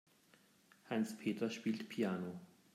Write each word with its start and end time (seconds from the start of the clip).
Hans-Peter 0.89 1.51
spielt 1.51 1.87
Piano. 1.89 2.41